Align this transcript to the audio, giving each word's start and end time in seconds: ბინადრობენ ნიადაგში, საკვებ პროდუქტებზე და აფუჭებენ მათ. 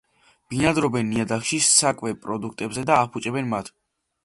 ბინადრობენ 0.53 1.05
ნიადაგში, 1.09 1.59
საკვებ 1.67 2.19
პროდუქტებზე 2.25 2.87
და 2.91 2.99
აფუჭებენ 3.05 3.55
მათ. 3.55 3.73